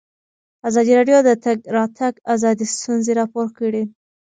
ازادي 0.67 0.91
راډیو 0.99 1.19
د 1.23 1.27
د 1.27 1.31
تګ 1.45 1.57
راتګ 1.77 2.13
ازادي 2.33 2.65
ستونزې 2.77 3.11
راپور 3.19 3.47
کړي. 3.57 3.83